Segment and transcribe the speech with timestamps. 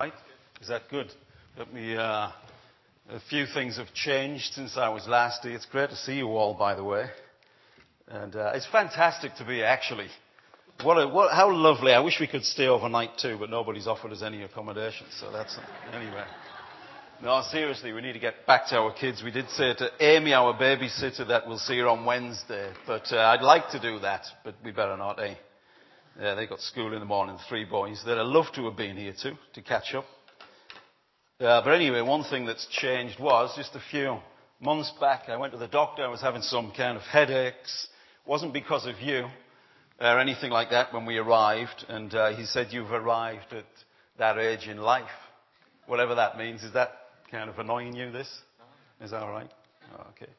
[0.00, 0.12] Right?
[0.60, 1.12] Is that good?
[1.58, 2.30] Let me, uh,
[3.10, 5.56] a few things have changed since I was last here.
[5.56, 7.06] It's great to see you all, by the way.
[8.06, 10.06] And uh, it's fantastic to be here, actually.
[10.84, 11.90] What, a, what how lovely.
[11.90, 15.08] I wish we could stay overnight too, but nobody's offered us any accommodation.
[15.18, 15.58] So that's,
[15.92, 16.26] anyway.
[17.20, 19.24] No, seriously, we need to get back to our kids.
[19.24, 22.70] We did say to Amy, our babysitter, that we'll see her on Wednesday.
[22.86, 25.34] But uh, I'd like to do that, but we better not, eh?
[26.20, 28.02] Yeah, they got school in the morning, three boys.
[28.04, 30.04] They'd have loved to have been here too, to catch up.
[31.38, 34.18] Uh, but anyway, one thing that's changed was just a few
[34.60, 36.02] months back, I went to the doctor.
[36.02, 37.86] I was having some kind of headaches.
[38.26, 39.26] It wasn't because of you
[40.00, 41.84] or anything like that when we arrived.
[41.88, 43.66] And uh, he said, You've arrived at
[44.18, 45.04] that age in life.
[45.86, 46.64] Whatever that means.
[46.64, 46.90] Is that
[47.30, 48.28] kind of annoying you, this?
[49.00, 49.50] Is that all right?
[49.96, 50.32] Oh, okay.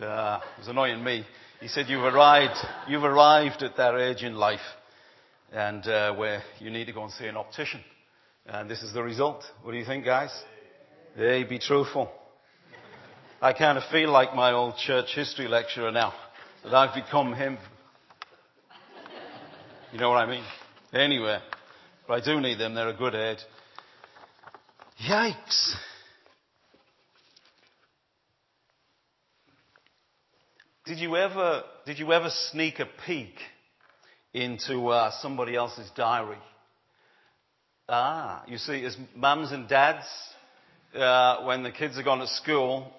[0.00, 1.24] Uh, it was annoying me.
[1.60, 2.56] He said, you've arrived,
[2.88, 4.60] you've arrived at that age in life
[5.52, 7.80] and uh, where you need to go and see an optician.
[8.46, 9.44] And this is the result.
[9.62, 10.30] What do you think, guys?
[11.14, 12.10] Hey, be truthful.
[13.40, 16.14] I kind of feel like my old church history lecturer now,
[16.64, 17.58] that I've become him.
[19.92, 20.44] You know what I mean?
[20.92, 21.38] Anyway,
[22.08, 22.74] but I do need them.
[22.74, 23.38] They're a good aid.
[25.06, 25.74] Yikes.
[30.86, 33.34] Did you ever, did you ever sneak a peek
[34.34, 36.38] into uh, somebody else's diary?
[37.88, 40.06] Ah, you see, as mums and dads,
[40.94, 42.90] uh, when the kids are gone to school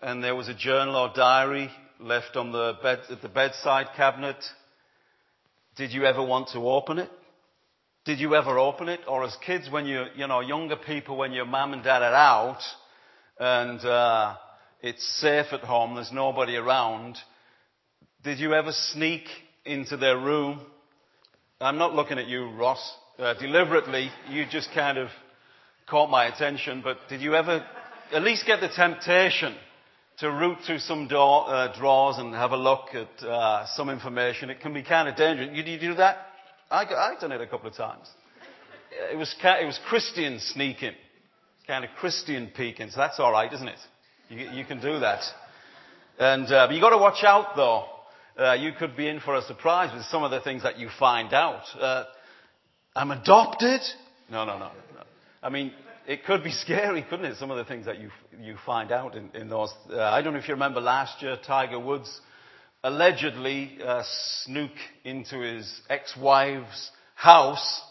[0.00, 1.70] and there was a journal or diary
[2.00, 4.36] left on the bed, at the bedside cabinet,
[5.76, 7.10] did you ever want to open it?
[8.04, 9.00] Did you ever open it?
[9.06, 12.14] Or as kids, when you, you know, younger people, when your mum and dad are
[12.14, 12.60] out
[13.38, 14.36] and uh,
[14.82, 17.16] it's safe at home, there's nobody around,
[18.24, 19.22] did you ever sneak
[19.64, 20.60] into their room?
[21.62, 22.96] I'm not looking at you, Ross.
[23.16, 25.10] Uh, deliberately, you just kind of
[25.88, 27.64] caught my attention, but did you ever
[28.12, 29.54] at least get the temptation
[30.18, 34.50] to root through some uh, drawers and have a look at uh, some information?
[34.50, 35.50] It can be kind of dangerous.
[35.52, 36.26] You, you do that?
[36.68, 38.08] I, I've done it a couple of times.
[39.12, 40.94] It was, it was Christian sneaking,
[41.68, 43.78] kind of Christian peeking, so that's all right, isn't it?
[44.30, 45.22] You, you can do that.
[46.18, 47.84] And uh, but you got to watch out, though
[48.38, 50.88] uh, you could be in for a surprise with some of the things that you
[50.98, 51.62] find out.
[51.78, 52.04] Uh,
[52.96, 53.80] I'm adopted?
[54.30, 55.02] No, no, no, no.
[55.42, 55.72] I mean,
[56.06, 57.36] it could be scary, couldn't it?
[57.36, 58.10] Some of the things that you,
[58.40, 59.72] you find out in, in those.
[59.90, 62.20] Uh, I don't know if you remember last year, Tiger Woods
[62.84, 64.02] allegedly uh,
[64.44, 64.72] snook
[65.04, 67.82] into his ex-wife's house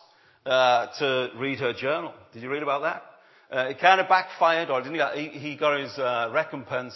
[0.45, 2.13] uh, to read her journal.
[2.33, 3.03] Did you read about that?
[3.55, 5.39] Uh, it kind of backfired, or didn't he?
[5.39, 5.97] He got his
[6.33, 6.95] recompense.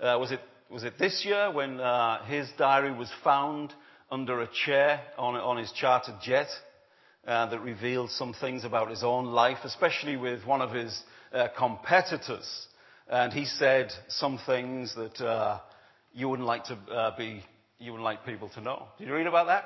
[0.00, 0.40] was it
[0.70, 3.72] was it this year when uh, his diary was found
[4.10, 6.48] under a chair on, on his chartered jet
[7.26, 11.48] uh, that revealed some things about his own life, especially with one of his uh,
[11.56, 12.66] competitors.
[13.08, 15.60] And he said some things that uh,
[16.12, 17.42] you wouldn't like to uh, be,
[17.78, 18.86] you wouldn't like people to know.
[18.98, 19.64] Did you read about that?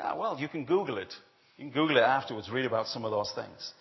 [0.00, 1.12] Ah, well, you can Google it.
[1.56, 3.72] You can Google it afterwards, read about some of those things.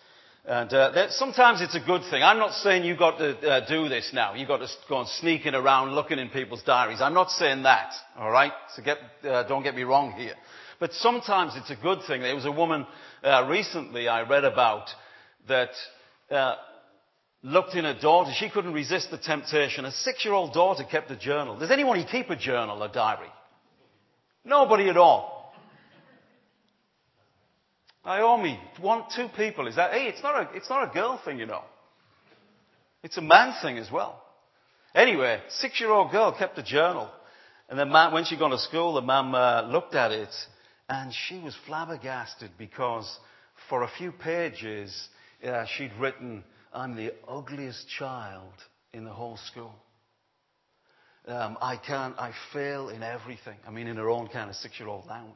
[0.48, 2.22] And uh, that, sometimes it's a good thing.
[2.22, 4.36] I'm not saying you've got to uh, do this now.
[4.36, 7.02] You've got to go on sneaking around looking in people's diaries.
[7.02, 7.94] I'm not saying that.
[8.16, 8.52] All right?
[8.76, 10.36] So get, uh, don't get me wrong here.
[10.80, 12.22] But sometimes it's a good thing.
[12.22, 12.86] There was a woman
[13.24, 14.88] uh, recently I read about
[15.48, 15.72] that
[16.30, 16.56] uh,
[17.42, 18.32] looked in her daughter.
[18.38, 19.86] She couldn't resist the temptation.
[19.86, 21.58] A six-year-old daughter kept a journal.
[21.58, 23.32] Does anyone keep a journal, a diary?
[24.44, 25.35] Nobody at all.
[28.06, 29.68] Naomi, one, two people.
[29.68, 31.64] Is that, hey, it's not a, it's not a girl thing, you know.
[33.04, 34.22] It's a man thing as well.
[34.94, 37.10] Anyway, six-year-old girl kept a journal.
[37.70, 40.30] And then when she got to school, the mum uh, looked at it
[40.88, 43.20] and she was flabbergasted because
[43.70, 45.10] for a few pages
[45.44, 48.54] uh, she'd written, I'm the ugliest child
[48.94, 49.74] in the whole school.
[51.28, 53.58] Um, I can't, I fail in everything.
[53.68, 55.36] I mean, in her own kind of six-year-old language.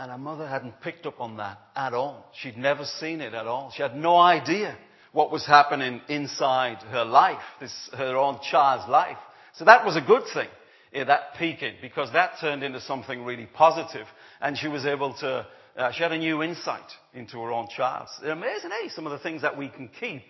[0.00, 2.32] And her mother hadn't picked up on that at all.
[2.40, 3.70] She'd never seen it at all.
[3.76, 4.78] She had no idea
[5.12, 9.18] what was happening inside her life, this, her own child's life.
[9.56, 10.48] So that was a good thing,
[10.90, 14.06] yeah, that peeking, because that turned into something really positive,
[14.40, 18.08] and she was able to, uh, she had a new insight into her own child.
[18.22, 18.88] It's amazing, eh?
[18.94, 20.22] Some of the things that we can keep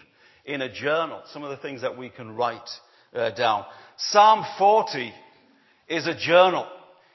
[0.47, 2.69] in a journal, some of the things that we can write
[3.15, 3.67] uh, down.
[3.99, 5.13] Psalm 40
[5.87, 6.67] is a journal.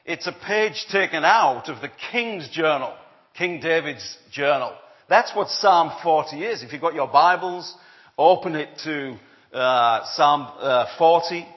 [0.08, 2.94] It's a page taken out of the King's Journal,
[3.36, 4.72] King David's journal.
[5.10, 6.62] That's what Psalm 40 is.
[6.62, 7.76] If you've got your Bibles,
[8.16, 9.18] open it to
[9.52, 11.48] uh, Psalm uh, 40.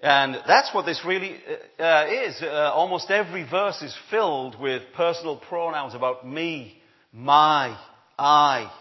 [0.00, 1.36] And that's what this really
[1.78, 2.40] uh, uh is.
[2.40, 6.80] Uh, almost every verse is filled with personal pronouns about me,
[7.12, 7.78] my,
[8.18, 8.72] I.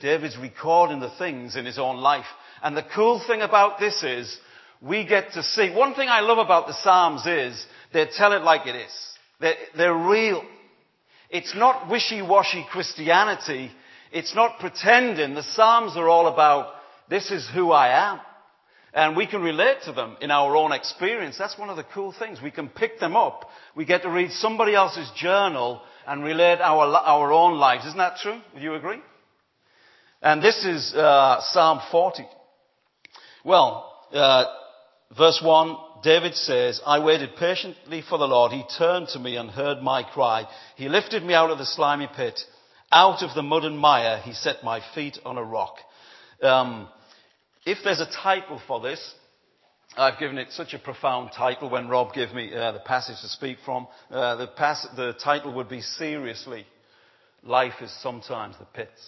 [0.00, 2.24] David's recording the things in his own life.
[2.62, 4.38] And the cool thing about this is,
[4.80, 8.42] we get to see, one thing I love about the Psalms is, they tell it
[8.42, 8.92] like it is.
[9.40, 10.42] They're, they're real.
[11.30, 13.70] It's not wishy-washy Christianity.
[14.12, 15.34] It's not pretending.
[15.34, 16.72] The Psalms are all about,
[17.10, 18.20] this is who I am.
[18.94, 21.36] And we can relate to them in our own experience.
[21.36, 22.38] That's one of the cool things.
[22.42, 23.44] We can pick them up.
[23.74, 27.84] We get to read somebody else's journal and relate our, our own lives.
[27.84, 28.40] Isn't that true?
[28.54, 29.00] Would you agree?
[30.22, 32.26] And this is uh, Psalm 40.
[33.44, 34.44] Well, uh,
[35.16, 38.52] verse 1, David says, I waited patiently for the Lord.
[38.52, 40.46] He turned to me and heard my cry.
[40.76, 42.40] He lifted me out of the slimy pit.
[42.92, 45.76] Out of the mud and mire, he set my feet on a rock.
[46.42, 46.88] Um,
[47.64, 49.14] if there's a title for this,
[49.96, 53.28] I've given it such a profound title when Rob gave me uh, the passage to
[53.28, 53.88] speak from.
[54.10, 54.46] Uh, the,
[54.94, 56.66] the title would be Seriously,
[57.42, 59.00] Life is Sometimes the Pits.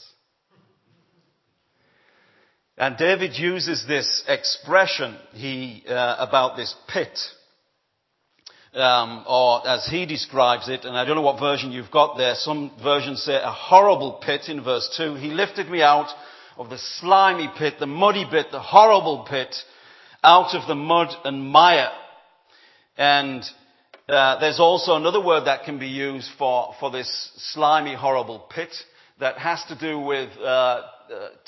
[2.79, 7.19] And David uses this expression he, uh, about this pit,
[8.73, 12.37] um, or as he describes it, and I don't know what version you've got there.
[12.37, 15.17] Some versions say a horrible pit in verse two.
[15.17, 16.09] He lifted me out
[16.57, 19.57] of the slimy pit, the muddy pit, the horrible pit,
[20.23, 21.91] out of the mud and mire.
[22.97, 23.43] And
[24.09, 28.73] uh, there's also another word that can be used for for this slimy, horrible pit
[29.19, 30.31] that has to do with.
[30.39, 30.83] Uh,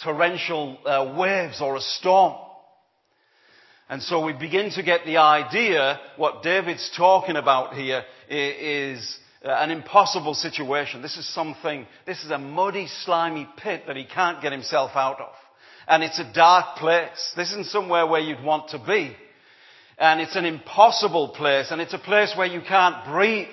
[0.02, 2.34] torrential uh, waves or a storm.
[3.88, 9.48] And so we begin to get the idea what David's talking about here is uh,
[9.48, 11.02] an impossible situation.
[11.02, 15.20] This is something, this is a muddy, slimy pit that he can't get himself out
[15.20, 15.32] of.
[15.88, 17.32] And it's a dark place.
[17.36, 19.16] This isn't somewhere where you'd want to be.
[19.98, 23.48] And it's an impossible place, and it's a place where you can't breathe.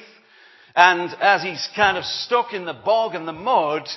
[0.76, 3.90] And as he's kind of stuck in the bog and the mud,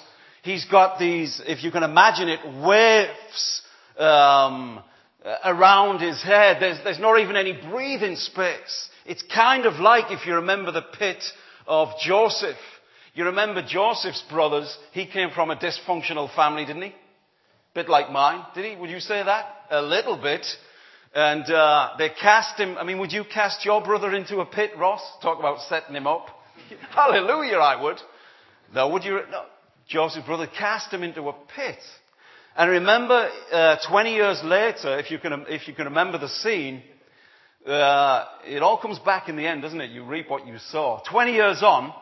[0.42, 3.62] He's got these, if you can imagine it, waves
[3.98, 4.82] um,
[5.44, 6.56] around his head.
[6.60, 8.88] There's, there's not even any breathing space.
[9.04, 11.22] It's kind of like, if you remember the pit
[11.66, 12.56] of Joseph.
[13.14, 16.94] You remember Joseph's brothers, he came from a dysfunctional family, didn't he?
[17.74, 18.80] Bit like mine, did he?
[18.80, 19.46] Would you say that?
[19.70, 20.46] A little bit.
[21.14, 22.78] And uh, they cast him.
[22.78, 25.02] I mean, would you cast your brother into a pit, Ross?
[25.22, 26.26] Talk about setting him up.
[26.90, 27.98] Hallelujah, I would.
[28.74, 29.20] No, would you?
[29.30, 29.44] No.
[29.90, 31.78] Joseph's brother cast him into a pit.
[32.56, 36.82] And remember, uh, 20 years later, if you can, if you can remember the scene,
[37.66, 39.90] uh, it all comes back in the end, doesn't it?
[39.90, 41.02] You reap what you sow.
[41.10, 41.92] 20 years on,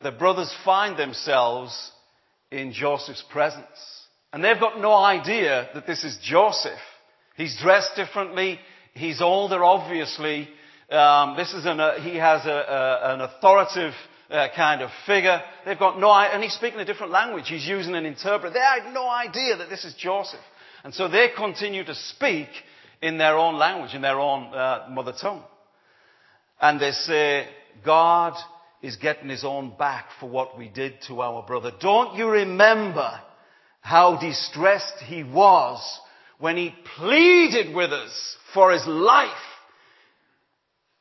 [0.00, 1.92] the brothers find themselves
[2.50, 3.66] in Joseph's presence.
[4.32, 6.72] And they've got no idea that this is Joseph.
[7.36, 8.58] He's dressed differently.
[8.94, 10.48] He's older, obviously.
[10.90, 13.94] Um, this is an, uh, he has a, a, an authoritative
[14.32, 15.40] uh, kind of figure.
[15.64, 17.44] They've got no, and he's speaking a different language.
[17.48, 18.52] He's using an interpreter.
[18.52, 20.40] They had no idea that this is Joseph.
[20.84, 22.48] And so they continue to speak
[23.00, 25.42] in their own language, in their own uh, mother tongue.
[26.60, 27.46] And they say,
[27.84, 28.34] God
[28.82, 31.72] is getting his own back for what we did to our brother.
[31.80, 33.20] Don't you remember
[33.80, 36.00] how distressed he was
[36.38, 39.30] when he pleaded with us for his life?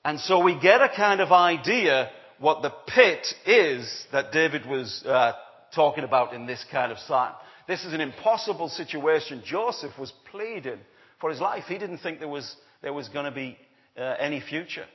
[0.04, 2.10] And so we get a kind of idea
[2.41, 5.33] what the pit is that David was uh,
[5.75, 7.33] talking about in this kind of psalm.
[7.67, 9.43] This is an impossible situation.
[9.45, 10.79] Joseph was pleading
[11.19, 11.65] for his life.
[11.67, 13.57] He didn't think there was, there was going to be
[13.95, 14.86] uh, any future.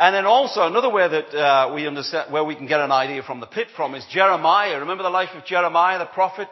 [0.00, 3.22] And then also another way that uh, we understand, where we can get an idea
[3.22, 4.80] from the pit from is Jeremiah.
[4.80, 6.48] Remember the life of Jeremiah, the prophet?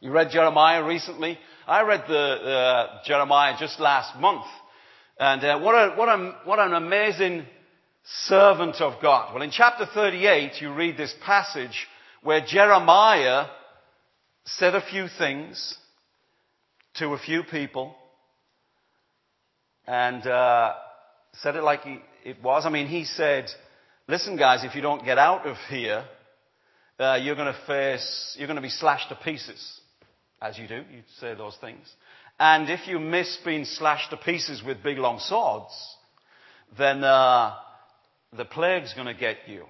[0.00, 1.38] You read Jeremiah recently.
[1.66, 4.44] I read the uh, Jeremiah just last month,
[5.18, 7.46] and uh, what, a, what, a, what an amazing
[8.06, 9.34] servant of God.
[9.34, 11.86] Well, in chapter 38, you read this passage
[12.22, 13.46] where Jeremiah
[14.44, 15.76] said a few things
[16.94, 17.94] to a few people
[19.86, 20.74] and uh,
[21.34, 22.64] said it like he, it was.
[22.64, 23.46] I mean, he said,
[24.08, 26.04] listen, guys, if you don't get out of here,
[26.98, 29.80] uh, you're going to face, you're going to be slashed to pieces.
[30.40, 31.86] As you do, you say those things.
[32.38, 35.72] And if you miss being slashed to pieces with big long swords,
[36.76, 37.54] then uh,
[38.36, 39.64] the plague's going to get you.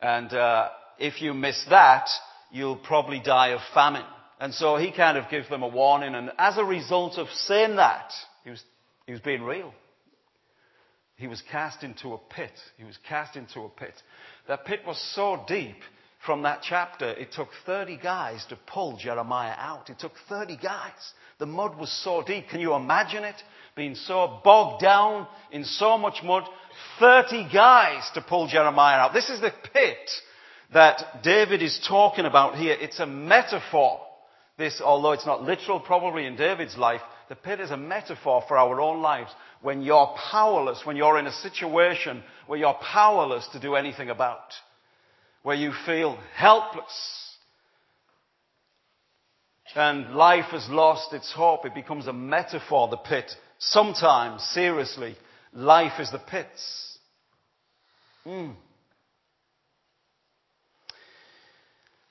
[0.00, 2.08] And uh, if you miss that,
[2.50, 4.04] you'll probably die of famine.
[4.40, 6.14] And so he kind of gives them a warning.
[6.14, 8.12] And as a result of saying that,
[8.44, 8.62] he was,
[9.06, 9.72] he was being real.
[11.16, 12.52] He was cast into a pit.
[12.76, 13.94] He was cast into a pit.
[14.46, 15.76] That pit was so deep
[16.24, 19.88] from that chapter, it took 30 guys to pull Jeremiah out.
[19.88, 20.92] It took 30 guys.
[21.38, 22.48] The mud was so deep.
[22.48, 23.36] Can you imagine it?
[23.76, 26.42] Being so bogged down in so much mud.
[26.98, 29.14] 30 guys to pull Jeremiah out.
[29.14, 30.10] This is the pit
[30.72, 32.76] that David is talking about here.
[32.78, 34.00] It's a metaphor.
[34.58, 38.58] This, although it's not literal probably in David's life, the pit is a metaphor for
[38.58, 39.30] our own lives
[39.62, 44.52] when you're powerless, when you're in a situation where you're powerless to do anything about,
[45.42, 47.36] where you feel helpless.
[49.74, 51.66] And life has lost its hope.
[51.66, 53.30] It becomes a metaphor, the pit.
[53.58, 55.16] Sometimes, seriously,
[55.52, 56.98] life is the pits.
[58.26, 58.54] Mm.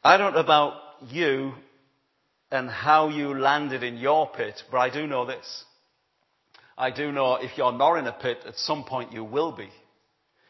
[0.03, 0.73] I don't know about
[1.09, 1.53] you
[2.51, 5.65] and how you landed in your pit, but I do know this.
[6.77, 9.69] I do know if you're not in a pit, at some point you will be.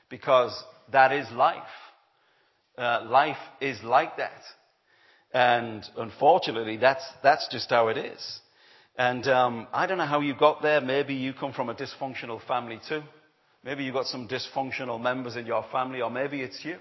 [0.09, 0.51] Because
[0.91, 1.63] that is life.
[2.77, 4.41] Uh, life is like that.
[5.33, 8.39] And unfortunately, that's, that's just how it is.
[8.97, 10.79] And um, I don't know how you got there.
[10.79, 13.01] Maybe you come from a dysfunctional family too.
[13.63, 16.77] Maybe you've got some dysfunctional members in your family, or maybe it's you.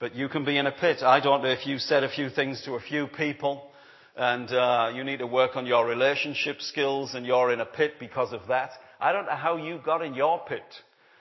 [0.00, 1.02] But you can be in a pit.
[1.02, 3.70] I don't know if you said a few things to a few people
[4.16, 7.94] and uh, you need to work on your relationship skills and you're in a pit
[8.00, 8.70] because of that.
[9.00, 10.64] I don't know how you got in your pit,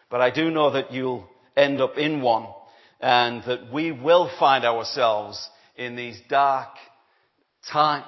[0.10, 2.48] but I do know that you'll end up in one
[3.00, 6.70] and that we will find ourselves in these dark
[7.72, 8.06] times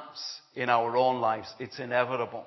[0.56, 1.54] in our own lives.
[1.60, 2.46] It's inevitable.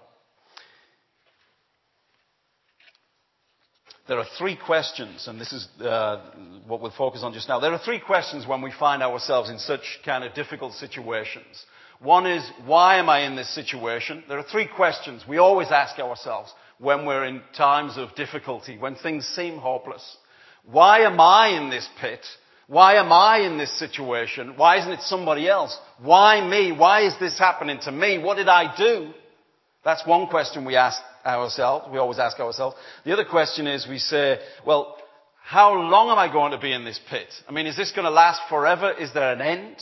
[4.08, 6.32] There are three questions, and this is uh,
[6.66, 7.60] what we'll focus on just now.
[7.60, 11.64] There are three questions when we find ourselves in such kind of difficult situations.
[12.00, 14.24] One is, why am I in this situation?
[14.28, 18.96] There are three questions we always ask ourselves when we're in times of difficulty, when
[18.96, 20.16] things seem hopeless.
[20.64, 22.20] Why am I in this pit?
[22.66, 24.54] Why am I in this situation?
[24.56, 25.76] Why isn't it somebody else?
[26.00, 26.72] Why me?
[26.72, 28.18] Why is this happening to me?
[28.18, 29.12] What did I do?
[29.84, 31.88] That's one question we ask ourselves.
[31.92, 32.76] We always ask ourselves.
[33.04, 34.96] The other question is we say, well,
[35.42, 37.26] how long am I going to be in this pit?
[37.48, 38.92] I mean, is this going to last forever?
[38.92, 39.76] Is there an end?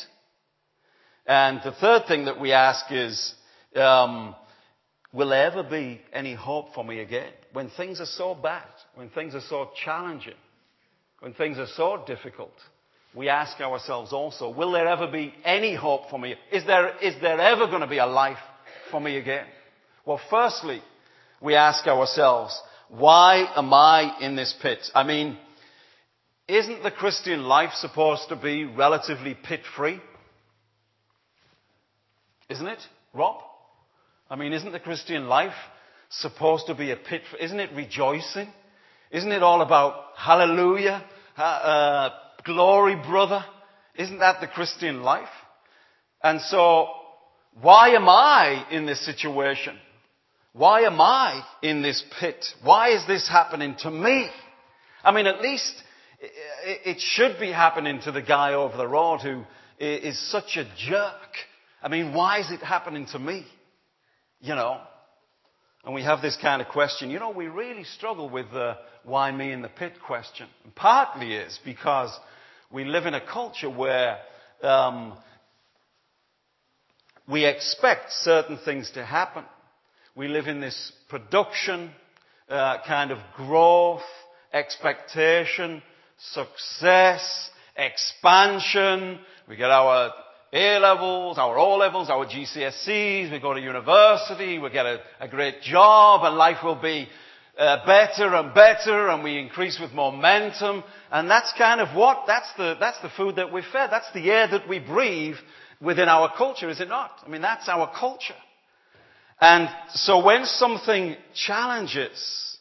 [1.27, 3.35] And the third thing that we ask is,
[3.77, 4.35] um,
[5.13, 7.31] will there ever be any hope for me again?
[7.53, 10.35] When things are so bad, when things are so challenging,
[11.21, 12.53] when things are so difficult,
[13.15, 16.35] we ask ourselves also, will there ever be any hope for me?
[16.53, 18.39] Is there, is there ever going to be a life
[18.91, 19.47] for me again?
[20.05, 20.83] Well, firstly,
[21.41, 24.79] we ask ourselves, why am I in this pit?
[24.95, 25.37] I mean,
[26.49, 30.01] isn't the Christian life supposed to be relatively pit free?
[32.49, 32.81] Isn't it,
[33.15, 33.43] Rob?
[34.29, 35.55] I mean, isn't the Christian life
[36.09, 37.23] supposed to be a pit?
[37.31, 37.41] Free?
[37.41, 38.49] Isn't it rejoicing?
[39.11, 41.05] Isn't it all about hallelujah,
[41.37, 42.11] uh,
[42.45, 43.45] glory, brother?
[43.97, 45.29] Isn't that the Christian life?
[46.23, 46.89] And so,
[47.61, 49.77] why am I in this situation?
[50.53, 52.45] Why am I in this pit?
[52.63, 54.29] Why is this happening to me?
[55.03, 55.73] I mean, at least
[56.21, 59.45] it should be happening to the guy over the road who
[59.79, 61.31] is such a jerk
[61.83, 63.47] I mean, why is it happening to me?
[64.41, 64.81] You know?
[65.85, 67.11] And we have this kind of question.
[67.11, 70.47] You know, we really struggle with the why me in the pit question.
[70.65, 72.11] And partly is because
[72.71, 74.19] we live in a culture where
[74.63, 75.17] um,
[77.27, 79.45] we expect certain things to happen.
[80.15, 81.91] We live in this production
[82.49, 84.03] uh, kind of growth,
[84.53, 85.83] expectation,
[86.19, 89.19] success, expansion.
[89.49, 90.13] We get our
[90.53, 95.29] a levels, our O levels, our GCSEs, we go to university, we get a, a
[95.29, 97.09] great job, and life will be
[97.57, 100.83] uh, better and better, and we increase with momentum.
[101.13, 103.91] And that's kind of what, that's the, that's the food that we're fed.
[103.91, 105.37] That's the air that we breathe
[105.81, 107.13] within our culture, is it not?
[107.25, 108.35] I mean, that's our culture.
[109.41, 112.59] And so when something challenges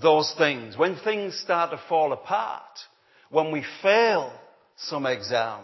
[0.00, 2.62] those things, when things start to fall apart,
[3.30, 4.32] when we fail
[4.76, 5.60] some exam,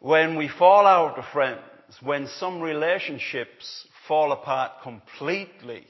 [0.00, 1.60] when we fall out of friends,
[2.02, 5.86] when some relationships fall apart completely,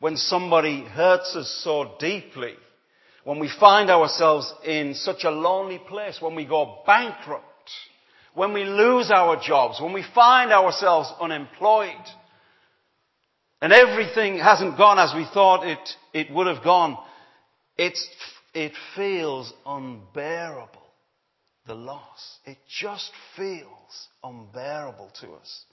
[0.00, 2.54] when somebody hurts us so deeply,
[3.24, 7.44] when we find ourselves in such a lonely place, when we go bankrupt,
[8.34, 11.90] when we lose our jobs, when we find ourselves unemployed,
[13.60, 16.96] and everything hasn't gone as we thought it, it would have gone,
[17.76, 18.08] it's,
[18.54, 20.77] it feels unbearable
[21.68, 22.38] the loss.
[22.44, 25.64] It just feels unbearable to us.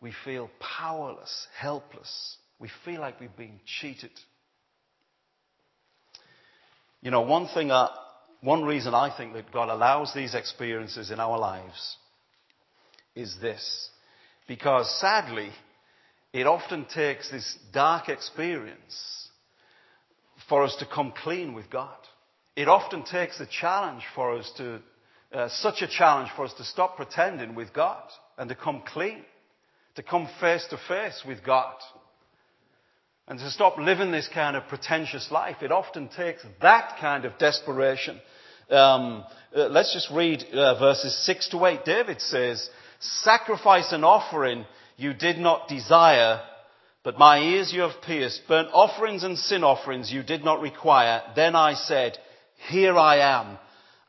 [0.00, 2.36] We feel powerless, helpless.
[2.58, 4.10] We feel like we've been cheated.
[7.02, 7.88] You know, one thing, uh,
[8.40, 11.96] one reason I think that God allows these experiences in our lives
[13.14, 13.90] is this.
[14.48, 15.50] Because sadly,
[16.32, 19.28] it often takes this dark experience
[20.48, 21.98] for us to come clean with God.
[22.58, 24.80] It often takes a challenge for us to,
[25.32, 28.02] uh, such a challenge for us to stop pretending with God
[28.36, 29.22] and to come clean,
[29.94, 31.76] to come face to face with God.
[33.28, 35.58] And to stop living this kind of pretentious life.
[35.62, 38.20] It often takes that kind of desperation.
[38.68, 39.24] Um,
[39.54, 41.84] uh, let's just read uh, verses 6 to 8.
[41.84, 46.40] David says, Sacrifice and offering you did not desire,
[47.04, 48.42] but my ears you have pierced.
[48.48, 51.22] Burnt offerings and sin offerings you did not require.
[51.36, 52.18] Then I said,
[52.68, 53.58] Here I am.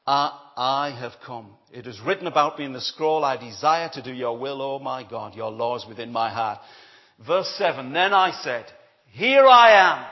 [0.05, 1.51] I, I have come.
[1.71, 4.79] It is written about me in the scroll, I desire to do your will, O
[4.79, 5.35] my God.
[5.35, 6.59] Your law is within my heart.
[7.25, 8.65] Verse 7, Then I said,
[9.11, 10.05] here I am.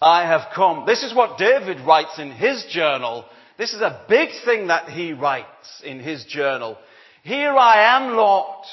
[0.00, 0.84] I have come.
[0.86, 3.24] This is what David writes in his journal.
[3.56, 6.76] This is a big thing that he writes in his journal.
[7.22, 8.64] Here I am, Lord.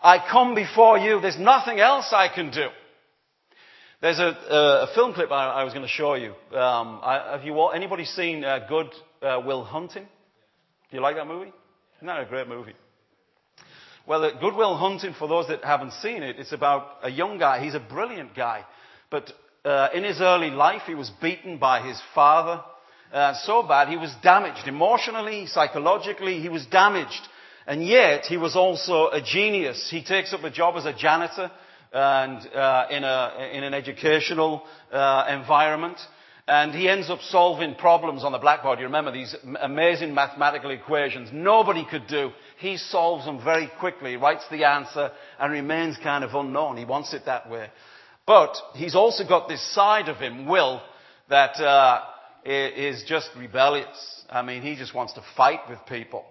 [0.00, 1.20] I come before you.
[1.20, 2.68] There's nothing else I can do.
[4.00, 6.30] There's a, a film clip I, I, was going to show you.
[6.56, 8.86] Um, I, have you all, anybody seen uh, Good
[9.22, 10.04] uh, Will Hunting?
[10.04, 11.52] Do you like that movie?
[11.96, 12.74] Isn't that a great movie?
[14.06, 17.64] Well, Good Will Hunting, for those that haven't seen it, it's about a young guy.
[17.64, 18.64] He's a brilliant guy.
[19.10, 19.32] But
[19.64, 22.62] uh, in his early life, he was beaten by his father
[23.12, 26.40] uh, so bad he was damaged emotionally, psychologically.
[26.40, 27.26] He was damaged,
[27.66, 29.88] and yet he was also a genius.
[29.90, 31.50] He takes up a job as a janitor
[31.92, 35.98] and uh, in, a, in an educational uh, environment.
[36.46, 38.78] And he ends up solving problems on the blackboard.
[38.78, 42.30] You remember these amazing mathematical equations nobody could do.
[42.58, 46.78] He solves them very quickly, writes the answer, and remains kind of unknown.
[46.78, 47.68] He wants it that way.
[48.26, 50.82] But he's also got this side of him, Will,
[51.28, 52.00] that uh,
[52.44, 54.24] is just rebellious.
[54.30, 56.24] I mean, he just wants to fight with people.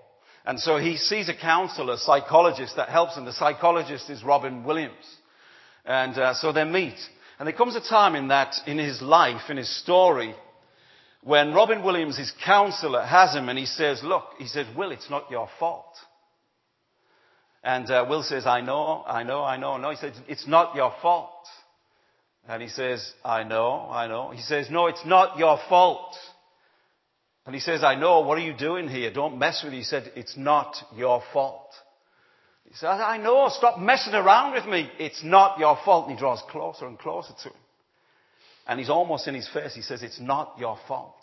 [0.45, 3.25] And so he sees a counselor, a psychologist that helps him.
[3.25, 5.16] The psychologist is Robin Williams.
[5.87, 6.97] And uh, so they meet.
[7.39, 10.35] And there comes a time in that, in his life, in his story,
[11.23, 15.09] when Robin Williams, his counselor, has him and he says, look, he says, Will, it's
[15.09, 15.95] not your fault.
[17.63, 19.77] And uh, Will says, I know, I know, I know.
[19.77, 21.31] No, he says, it's not your fault.
[22.47, 24.31] And he says, I know, I know.
[24.31, 26.15] He says, no, it's not your fault.
[27.45, 29.11] And he says, I know, what are you doing here?
[29.11, 29.79] Don't mess with me.
[29.79, 31.69] He said, it's not your fault.
[32.67, 34.89] He says, I know, stop messing around with me.
[34.99, 36.07] It's not your fault.
[36.07, 37.61] And he draws closer and closer to him.
[38.67, 39.73] And he's almost in his face.
[39.73, 41.15] He says, it's not your fault.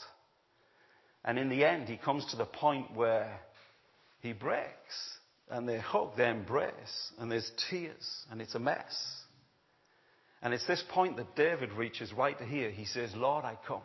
[1.25, 3.41] And in the end, he comes to the point where
[4.21, 5.19] he breaks.
[5.51, 9.23] And they hug, they embrace, and there's tears, and it's a mess.
[10.41, 12.71] And it's this point that David reaches right here.
[12.71, 13.83] He says, Lord, I come.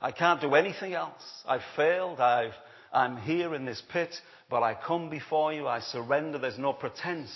[0.00, 1.22] I can't do anything else.
[1.46, 2.18] I've failed.
[2.18, 2.54] I've,
[2.96, 4.14] I'm here in this pit,
[4.48, 5.66] but I come before you.
[5.66, 6.38] I surrender.
[6.38, 7.30] There's no pretense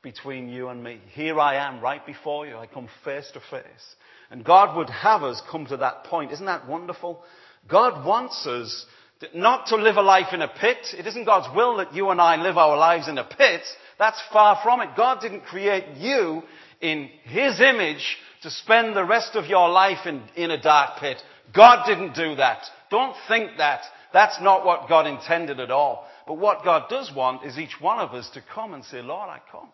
[0.00, 1.00] between you and me.
[1.12, 2.56] Here I am right before you.
[2.56, 3.94] I come face to face.
[4.30, 6.32] And God would have us come to that point.
[6.32, 7.22] Isn't that wonderful?
[7.68, 8.86] God wants us
[9.34, 10.78] not to live a life in a pit.
[10.98, 13.60] It isn't God's will that you and I live our lives in a pit.
[13.98, 14.96] That's far from it.
[14.96, 16.42] God didn't create you
[16.80, 21.18] in His image to spend the rest of your life in, in a dark pit.
[21.54, 22.62] God didn't do that.
[22.90, 23.82] Don't think that.
[24.12, 26.06] That's not what God intended at all.
[26.26, 29.28] But what God does want is each one of us to come and say, Lord,
[29.28, 29.68] I come.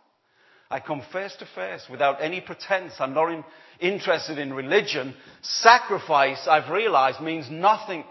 [0.70, 2.94] I come face to face without any pretense.
[2.98, 3.44] I'm not in,
[3.81, 5.14] interested in religion.
[5.42, 8.05] Sacrifice, I've realized, means nothing.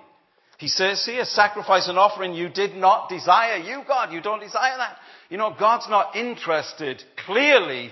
[0.57, 3.57] He says here, sacrifice and offering you did not desire.
[3.57, 4.97] You, God, you don't desire that.
[5.29, 7.91] You know, God's not interested clearly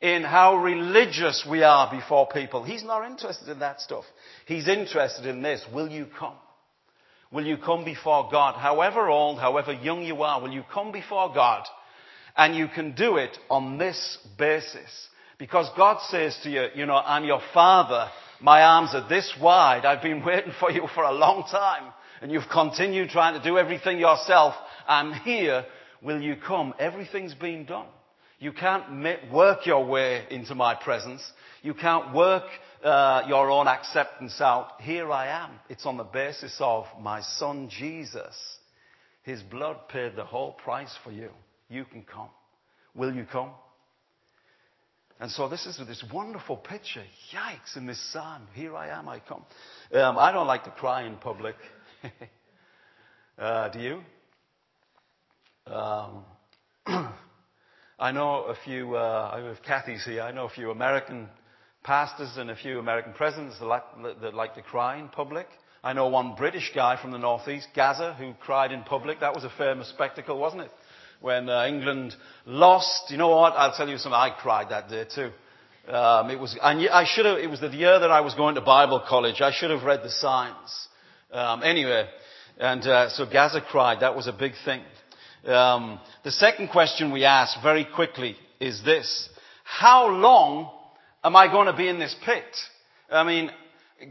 [0.00, 2.62] in how religious we are before people.
[2.62, 4.04] He's not interested in that stuff.
[4.46, 5.64] He's interested in this.
[5.72, 6.34] Will you come?
[7.34, 8.54] Will you come before God?
[8.54, 11.64] However old, however young you are, will you come before God?
[12.36, 15.08] And you can do it on this basis.
[15.36, 18.08] Because God says to you, you know, I'm your father.
[18.40, 19.84] My arms are this wide.
[19.84, 21.92] I've been waiting for you for a long time.
[22.22, 24.54] And you've continued trying to do everything yourself.
[24.86, 25.66] I'm here.
[26.02, 26.72] Will you come?
[26.78, 27.86] Everything's been done.
[28.38, 31.22] You can't work your way into my presence.
[31.62, 32.44] You can't work
[32.84, 34.80] your own acceptance out.
[34.80, 35.50] Here I am.
[35.68, 38.34] It's on the basis of my son Jesus.
[39.22, 41.30] His blood paid the whole price for you.
[41.68, 42.28] You can come.
[42.94, 43.50] Will you come?
[45.20, 47.04] And so this is this wonderful picture.
[47.32, 48.42] Yikes, in this psalm.
[48.52, 49.44] Here I am, I come.
[49.92, 51.54] Um, I don't like to cry in public.
[53.38, 54.00] uh, do you?
[55.66, 56.24] Um,
[57.98, 61.28] I know a few, uh, if Kathy's here, I know a few American
[61.84, 63.84] pastors and a few American presidents that like,
[64.22, 65.46] that like to cry in public.
[65.84, 69.20] I know one British guy from the northeast, Gazza, who cried in public.
[69.20, 70.70] That was a famous spectacle, wasn't it?
[71.20, 72.16] When uh, England
[72.46, 73.52] lost, you know what?
[73.52, 74.14] I'll tell you something.
[74.14, 75.30] I cried that day too.
[75.92, 77.38] Um, it was, and I should have.
[77.38, 79.42] It was the year that I was going to Bible college.
[79.42, 80.88] I should have read the signs
[81.30, 82.08] Um, anyway,
[82.58, 84.00] and uh, so Gazza cried.
[84.00, 84.82] That was a big thing.
[85.46, 89.28] Um, the second question we ask very quickly is this.
[89.64, 90.70] How long
[91.24, 92.44] am I going to be in this pit?
[93.10, 93.50] I mean,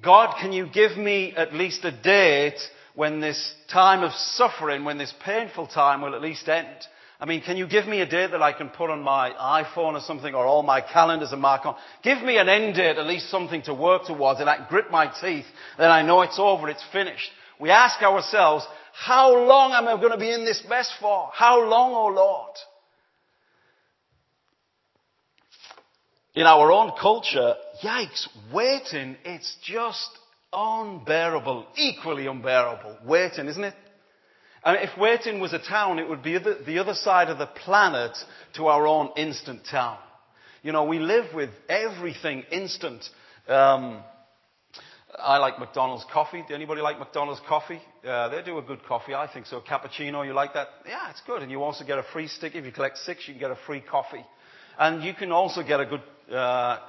[0.01, 2.59] God, can you give me at least a date
[2.95, 6.87] when this time of suffering, when this painful time will at least end?
[7.19, 9.93] I mean, can you give me a date that I can put on my iPhone
[9.93, 11.75] or something or all my calendars and mark on?
[12.03, 14.91] Give me an end date, at least something to work towards and I can grit
[14.91, 15.45] my teeth,
[15.77, 17.29] then I know it's over, it's finished.
[17.59, 21.29] We ask ourselves, how long am I going to be in this mess for?
[21.33, 22.55] How long, O oh Lord?
[26.35, 30.09] In our own culture, yikes, waiting, it's just
[30.51, 32.97] unbearable, equally unbearable.
[33.05, 33.75] Waiting, isn't it?
[34.63, 37.37] I mean, if waiting was a town, it would be the, the other side of
[37.37, 38.17] the planet
[38.55, 39.97] to our own instant town.
[40.63, 43.03] You know, we live with everything instant.
[43.47, 44.01] Um,
[45.19, 46.43] I like McDonald's coffee.
[46.47, 47.81] Do anybody like McDonald's coffee?
[48.07, 49.61] Uh, they do a good coffee, I think so.
[49.61, 50.69] Cappuccino, you like that?
[50.87, 51.43] Yeah, it's good.
[51.43, 52.55] And you also get a free stick.
[52.55, 54.25] If you collect six, you can get a free coffee.
[54.79, 56.01] And you can also get a good,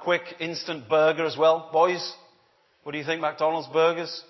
[0.03, 1.69] quick, instant burger as well.
[1.71, 2.13] Boys,
[2.83, 4.23] what do you think, McDonald's burgers?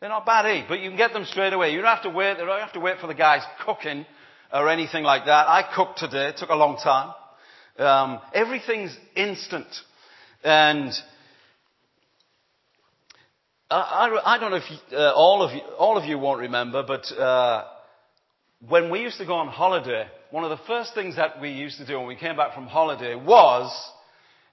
[0.00, 0.64] They're not bad, eh?
[0.68, 1.72] But you can get them straight away.
[1.72, 2.38] You don't have to wait.
[2.38, 4.06] You don't have to wait for the guys cooking
[4.52, 5.46] or anything like that.
[5.46, 6.28] I cooked today.
[6.28, 7.14] It took a long time.
[7.78, 9.66] Um, everything's instant.
[10.42, 10.92] And
[13.70, 16.40] I, I, I don't know if you, uh, all of you, all of you won't
[16.40, 17.64] remember, but uh,
[18.68, 21.78] when we used to go on holiday, one of the first things that we used
[21.78, 23.70] to do when we came back from holiday was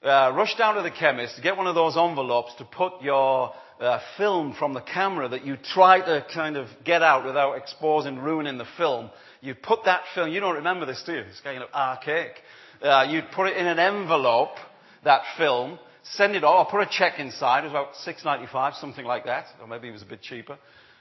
[0.08, 4.00] uh, rush down to the chemist get one of those envelopes to put your uh,
[4.18, 8.58] film from the camera that you try to kind of get out without exposing, ruining
[8.58, 9.10] the film.
[9.42, 11.20] You put that film, you don't remember this, do you?
[11.20, 12.34] It's kind of archaic.
[12.82, 14.56] Uh, you'd put it in an envelope,
[15.04, 19.26] that film, send it off, put a check inside, it was about 6.95, something like
[19.26, 20.58] that, or maybe it was a bit cheaper,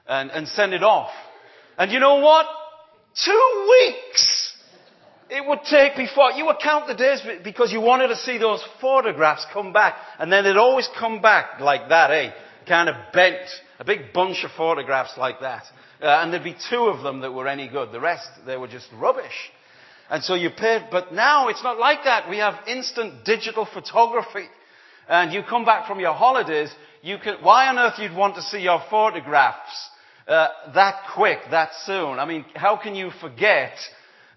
[0.06, 1.10] and, and send it off.
[1.78, 2.46] And you know what?
[3.24, 4.35] Two weeks!
[5.28, 8.64] It would take before, you would count the days because you wanted to see those
[8.80, 9.96] photographs come back.
[10.18, 12.32] And then they'd always come back like that, eh?
[12.68, 13.48] Kind of bent.
[13.78, 15.64] A big bunch of photographs like that.
[16.00, 17.90] Uh, and there'd be two of them that were any good.
[17.90, 19.50] The rest, they were just rubbish.
[20.08, 22.30] And so you paid, but now it's not like that.
[22.30, 24.46] We have instant digital photography.
[25.08, 26.70] And you come back from your holidays,
[27.02, 29.90] you can, why on earth you'd want to see your photographs
[30.28, 32.18] uh, that quick, that soon?
[32.18, 33.72] I mean, how can you forget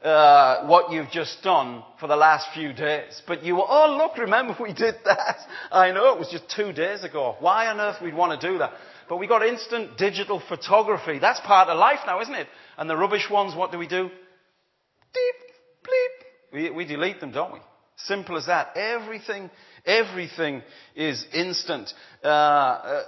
[0.03, 3.21] uh, what you've just done for the last few days.
[3.27, 5.37] But you, were, oh look, remember we did that.
[5.71, 7.35] I know it was just two days ago.
[7.39, 8.73] Why on earth we'd want to do that?
[9.09, 11.19] But we got instant digital photography.
[11.19, 12.47] That's part of life now, isn't it?
[12.77, 14.09] And the rubbish ones, what do we do?
[15.13, 15.35] Deep,
[15.83, 16.53] bleep.
[16.53, 17.59] We, we delete them, don't we?
[17.97, 18.77] Simple as that.
[18.77, 19.49] Everything,
[19.85, 20.61] everything
[20.95, 21.91] is instant.
[22.23, 23.03] Uh, uh,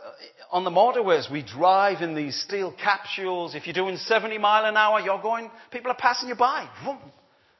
[0.51, 3.55] on the motorways, we drive in these steel capsules.
[3.55, 6.67] If you're doing 70 mile an hour, you're going, people are passing you by.
[6.83, 6.99] Vroom.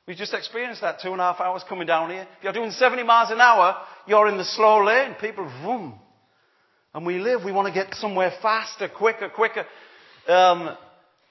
[0.08, 2.28] We just experienced that two and a half hours coming down here.
[2.38, 3.78] If you're doing 70 miles an hour,
[4.08, 5.16] you're in the slow lane.
[5.22, 5.94] People, vroom.
[6.94, 9.66] And we live, we want to get somewhere faster, quicker, quicker.
[10.28, 10.76] Um,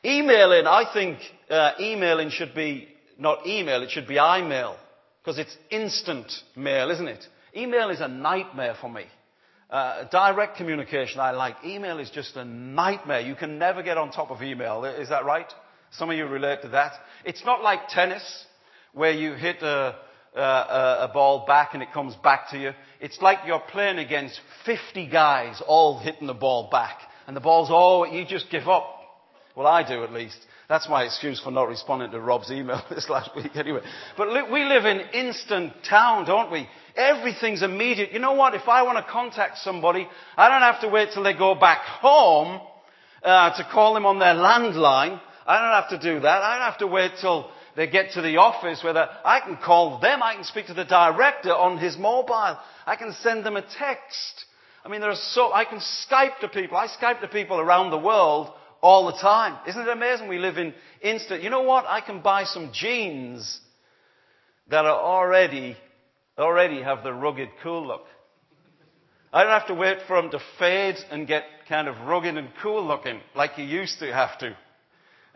[0.02, 1.18] emailing, I think
[1.50, 4.76] uh, emailing should be not email, it should be iMail.
[5.22, 7.22] Because it's instant mail, isn't it?
[7.54, 9.04] Email is a nightmare for me.
[9.70, 11.56] Uh, direct communication I like.
[11.64, 13.20] Email is just a nightmare.
[13.20, 14.84] You can never get on top of email.
[14.84, 15.46] Is that right?
[15.92, 16.92] Some of you relate to that.
[17.24, 18.46] It's not like tennis,
[18.92, 19.94] where you hit a,
[20.34, 22.72] a, a ball back and it comes back to you.
[23.00, 26.98] It's like you're playing against 50 guys all hitting the ball back.
[27.26, 28.96] And the ball's all, you just give up.
[29.54, 30.38] Well, I do at least.
[30.70, 33.80] That's my excuse for not responding to Rob's email this last week anyway.
[34.16, 36.68] But look, we live in instant town, don't we?
[36.94, 38.12] Everything's immediate.
[38.12, 38.54] You know what?
[38.54, 40.06] If I want to contact somebody,
[40.36, 42.60] I don't have to wait till they go back home
[43.24, 45.20] uh, to call them on their landline.
[45.44, 46.42] I don't have to do that.
[46.42, 49.98] I don't have to wait till they get to the office where I can call
[49.98, 50.22] them.
[50.22, 52.56] I can speak to the director on his mobile.
[52.86, 54.44] I can send them a text.
[54.84, 56.76] I mean, there are so, I can Skype to people.
[56.76, 59.58] I Skype to people around the world all the time.
[59.66, 60.28] Isn't it amazing?
[60.28, 61.42] We live in instant.
[61.42, 61.84] You know what?
[61.86, 63.60] I can buy some jeans
[64.68, 65.76] that are already,
[66.38, 68.06] already have the rugged cool look.
[69.32, 72.48] I don't have to wait for them to fade and get kind of rugged and
[72.62, 74.56] cool looking like you used to have to.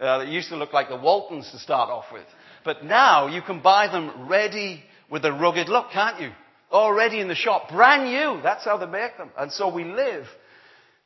[0.01, 2.27] Uh, they used to look like the Waltons to start off with.
[2.65, 6.31] But now you can buy them ready with a rugged look, can't you?
[6.73, 8.43] Already in the shop, brand new.
[8.43, 9.31] That's how they make them.
[9.39, 10.27] And so we live,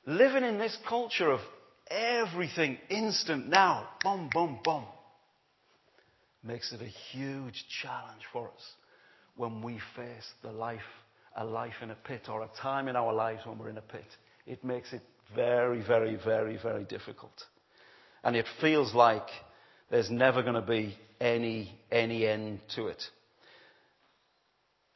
[0.06, 1.40] living in this culture of
[1.90, 3.88] everything instant now.
[4.02, 4.84] Boom, boom, boom.
[6.42, 8.72] Makes it a huge challenge for us
[9.36, 10.80] when we face the life,
[11.36, 13.82] a life in a pit or a time in our lives when we're in a
[13.82, 14.06] pit.
[14.46, 15.02] It makes it
[15.34, 17.32] very, very, very, very difficult.
[18.24, 19.26] And it feels like
[19.90, 23.02] there's never going to be any, any end to it.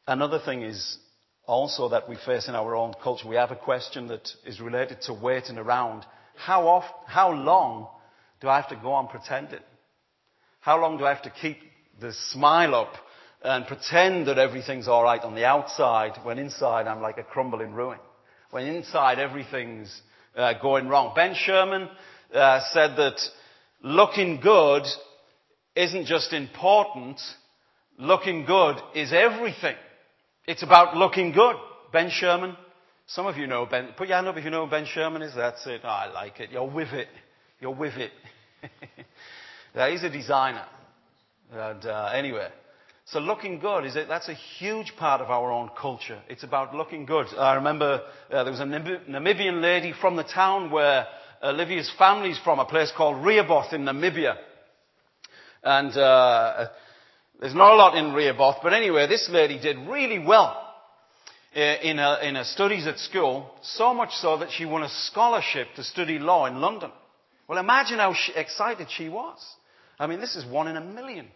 [0.07, 0.99] Another thing is
[1.47, 3.29] also that we face in our own culture.
[3.29, 6.05] We have a question that is related to waiting around.
[6.45, 7.89] How, oft, how long
[8.41, 9.61] do I have to go on pretending?
[10.61, 11.59] How long do I have to keep
[12.01, 12.95] the smile up
[13.45, 17.75] and pretend that everything's all right on the outside when inside I'm like a crumbling
[17.75, 17.99] ruin?
[18.51, 20.03] When inside everything's
[20.37, 21.13] uh, going wrong.
[21.15, 21.89] Ben Sherman
[22.35, 23.21] uh, said that
[23.83, 24.83] looking good
[25.77, 27.21] isn't just important,
[27.99, 29.77] looking good is everything.
[30.47, 31.57] It's about looking good.
[31.93, 32.57] Ben Sherman.
[33.07, 33.89] Some of you know Ben.
[33.97, 35.35] Put your hand up if you know who Ben Sherman is.
[35.35, 35.83] That's it.
[35.85, 36.51] Oh, I like it.
[36.51, 37.09] You're with it.
[37.61, 38.13] You're with it.
[39.75, 40.65] yeah, he's a designer.
[41.53, 42.49] And uh, anyway,
[43.07, 44.09] so looking good is it?
[44.09, 46.21] That's a huge part of our own culture.
[46.29, 47.27] It's about looking good.
[47.37, 51.07] I remember uh, there was a Namibian lady from the town where
[51.43, 54.37] Olivia's family's from, a place called Rehoboth in Namibia.
[55.63, 56.69] And uh,
[57.41, 60.72] there's not a lot in Rehoboth, but anyway, this lady did really well
[61.55, 65.69] in her, in her studies at school, so much so that she won a scholarship
[65.77, 66.91] to study law in London.
[67.47, 69.39] Well, imagine how she, excited she was.
[69.99, 71.29] I mean, this is one in a million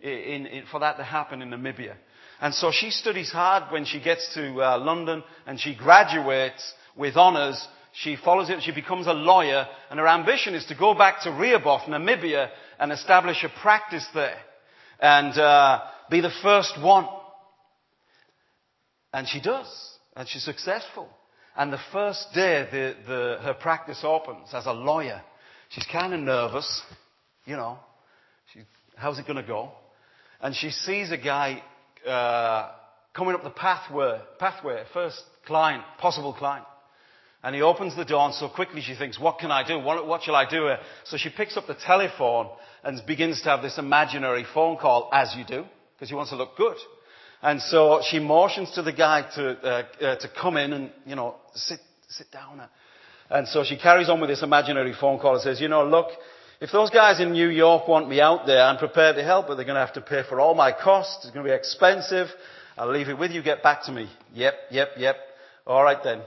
[0.00, 1.94] in, in, for that to happen in Namibia.
[2.40, 7.16] And so she studies hard when she gets to uh, London and she graduates with
[7.16, 7.66] honours.
[7.94, 11.30] She follows it, she becomes a lawyer, and her ambition is to go back to
[11.30, 14.38] Rehoboth, Namibia, and establish a practice there
[14.98, 15.80] and uh,
[16.10, 17.06] be the first one.
[19.12, 19.66] And she does,
[20.16, 21.08] and she's successful.
[21.56, 25.20] And the first day the, the, her practice opens as a lawyer,
[25.68, 26.82] she's kind of nervous,
[27.44, 27.78] you know.
[28.52, 28.60] She,
[28.96, 29.70] how's it going to go?
[30.40, 31.62] And she sees a guy
[32.06, 32.72] uh,
[33.14, 36.64] coming up the pathway, pathway, first client, possible client.
[37.44, 39.78] And he opens the door and so quickly she thinks, what can I do?
[39.78, 40.66] What, what shall I do?
[40.66, 40.78] here?
[41.04, 42.48] So she picks up the telephone
[42.84, 46.36] and begins to have this imaginary phone call, as you do, because she wants to
[46.36, 46.76] look good.
[47.42, 51.16] And so she motions to the guy to, uh, uh, to come in and, you
[51.16, 52.62] know, sit, sit down.
[53.28, 56.08] And so she carries on with this imaginary phone call and says, you know, look,
[56.60, 59.56] if those guys in New York want me out there, I'm prepared to help, but
[59.56, 61.24] they're going to have to pay for all my costs.
[61.24, 62.28] It's going to be expensive.
[62.78, 63.42] I'll leave it with you.
[63.42, 64.08] Get back to me.
[64.34, 65.16] Yep, yep, yep.
[65.66, 66.22] All right then.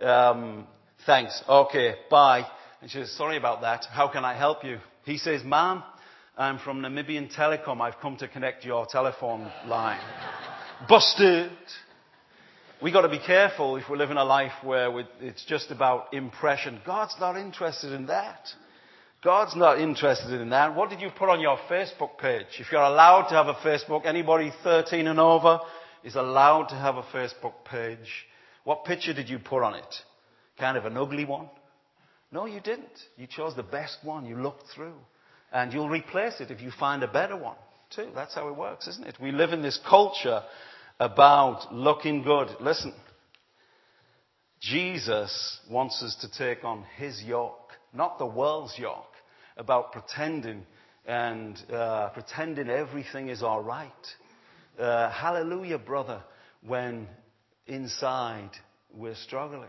[0.00, 0.66] Um,
[1.04, 1.42] thanks.
[1.48, 2.46] Okay, bye.
[2.80, 3.86] And she says, sorry about that.
[3.90, 4.78] How can I help you?
[5.04, 5.82] He says, ma'am,
[6.36, 7.80] I'm from Namibian Telecom.
[7.80, 10.00] I've come to connect your telephone line.
[10.88, 11.50] Busted.
[12.82, 16.80] We got to be careful if we're living a life where it's just about impression.
[16.84, 18.40] God's not interested in that.
[19.22, 20.74] God's not interested in that.
[20.74, 22.46] What did you put on your Facebook page?
[22.58, 25.60] If you're allowed to have a Facebook, anybody 13 and over
[26.02, 28.26] is allowed to have a Facebook page.
[28.64, 29.94] What picture did you put on it?
[30.58, 31.48] Kind of an ugly one?
[32.32, 32.98] No, you didn't.
[33.16, 34.26] You chose the best one.
[34.26, 34.96] You looked through.
[35.52, 37.56] And you'll replace it if you find a better one,
[37.94, 38.08] too.
[38.14, 39.16] That's how it works, isn't it?
[39.20, 40.42] We live in this culture
[41.00, 42.48] about looking good.
[42.60, 42.94] Listen,
[44.60, 49.12] Jesus wants us to take on his yoke, not the world's yoke,
[49.56, 50.64] about pretending
[51.06, 53.90] and uh, pretending everything is all right.
[54.78, 56.22] Uh, hallelujah, brother,
[56.66, 57.06] when
[57.66, 58.50] inside
[58.92, 59.68] we're struggling.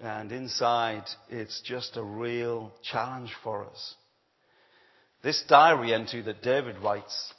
[0.00, 3.94] And inside it's just a real challenge for us.
[5.22, 7.32] This diary entry that David writes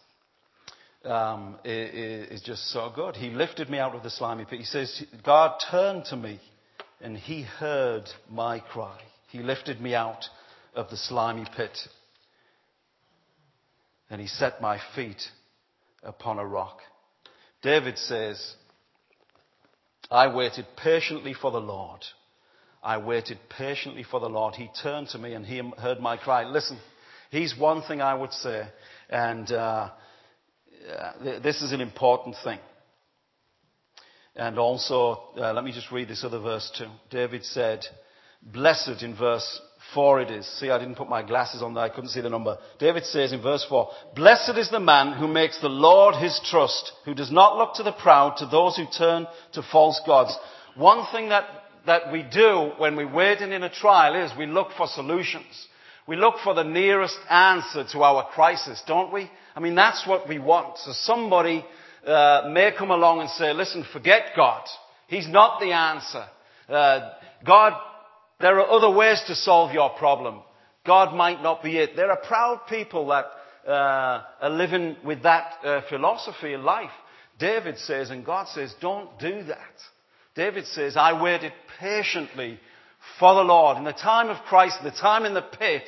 [1.05, 3.15] um, is, is just so good.
[3.15, 4.59] He lifted me out of the slimy pit.
[4.59, 6.39] He says, God turned to me
[7.01, 8.99] and he heard my cry.
[9.29, 10.25] He lifted me out
[10.73, 11.77] of the slimy pit
[14.09, 15.21] and he set my feet
[16.03, 16.79] upon a rock.
[17.61, 18.55] David says,
[20.11, 22.01] I waited patiently for the Lord.
[22.83, 24.53] I waited patiently for the Lord.
[24.53, 26.43] He turned to me and he heard my cry.
[26.43, 26.77] Listen,
[27.31, 28.67] he's one thing I would say,
[29.09, 29.89] and uh,
[31.43, 32.59] this is an important thing.
[34.35, 36.89] And also, uh, let me just read this other verse too.
[37.09, 37.85] David said,
[38.41, 39.61] Blessed in verse
[39.93, 40.59] 4 it is.
[40.59, 41.83] See, I didn't put my glasses on there.
[41.83, 42.57] I couldn't see the number.
[42.79, 46.91] David says in verse 4, Blessed is the man who makes the Lord his trust,
[47.05, 50.37] who does not look to the proud, to those who turn to false gods.
[50.75, 51.45] One thing that,
[51.85, 55.67] that we do when we're waiting in a trial is we look for solutions.
[56.07, 59.29] We look for the nearest answer to our crisis, don't we?
[59.55, 60.77] I mean, that's what we want.
[60.79, 61.65] So somebody
[62.05, 64.63] uh, may come along and say, listen, forget God.
[65.07, 66.25] He's not the answer.
[66.69, 67.11] Uh,
[67.45, 67.73] God
[68.39, 70.41] there are other ways to solve your problem.
[70.85, 71.95] God might not be it.
[71.95, 73.25] There are proud people that
[73.67, 76.91] uh, are living with that uh, philosophy in life.
[77.39, 79.73] David says, and God says, don't do that.
[80.35, 82.59] David says, I waited patiently
[83.19, 83.77] for the Lord.
[83.77, 85.83] In the time of Christ, the time in the pit,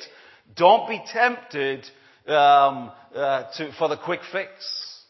[0.56, 1.84] don't be tempted
[2.26, 5.04] um, uh, to, for the quick fix.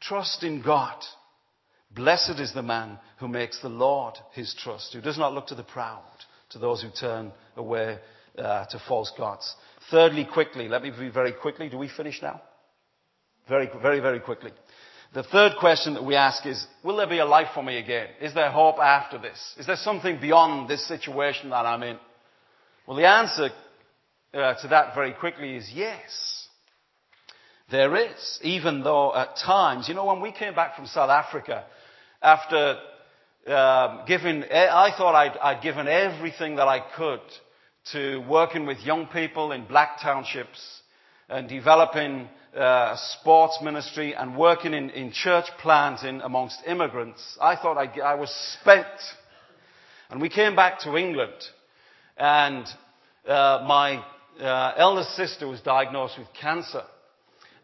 [0.00, 0.96] Trust in God.
[1.90, 5.54] Blessed is the man who makes the Lord his trust, who does not look to
[5.54, 6.02] the proud,
[6.50, 7.98] to those who turn away
[8.36, 9.54] uh, to false gods.
[9.90, 11.68] Thirdly, quickly, let me be very quickly.
[11.68, 12.42] Do we finish now?
[13.48, 14.50] Very, very, very quickly.
[15.14, 18.08] The third question that we ask is, will there be a life for me again?
[18.20, 19.54] Is there hope after this?
[19.56, 21.98] Is there something beyond this situation that I'm in?
[22.84, 23.50] Well, the answer
[24.34, 26.48] uh, to that very quickly is yes.
[27.70, 31.64] There is, even though at times, you know, when we came back from South Africa,
[32.20, 32.78] after
[33.46, 37.20] um, giving, I thought I'd, I'd given everything that I could
[37.92, 40.82] to working with young people in black townships
[41.28, 47.36] and developing uh, sports ministry and working in, in church planting amongst immigrants.
[47.40, 48.86] I thought I, I was spent.
[50.10, 51.32] And we came back to England
[52.16, 52.66] and
[53.26, 54.04] uh, my
[54.40, 56.82] uh, eldest sister was diagnosed with cancer.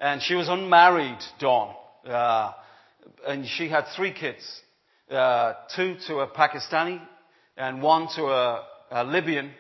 [0.01, 1.75] And she was unmarried, Dawn.
[2.05, 2.53] Uh,
[3.27, 4.43] and she had three kids.
[5.11, 7.01] Uh, two to a Pakistani
[7.57, 9.51] and one to a, a Libyan.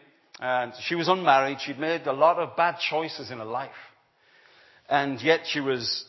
[0.40, 1.58] And she was unmarried.
[1.60, 3.70] She'd made a lot of bad choices in her life.
[4.90, 6.04] And yet she was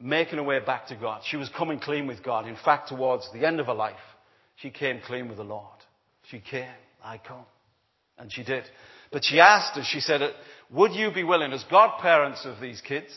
[0.00, 1.22] making her way back to God.
[1.26, 2.46] She was coming clean with God.
[2.46, 3.96] In fact, towards the end of her life,
[4.56, 5.66] she came clean with the Lord.
[6.30, 6.70] She came,
[7.02, 7.44] I come.
[8.16, 8.64] And she did.
[9.10, 10.20] But she asked us, she said,
[10.70, 13.08] would you be willing, as godparents of these kids,